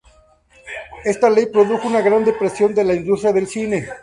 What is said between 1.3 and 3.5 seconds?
produjo una gran depresión de la industria del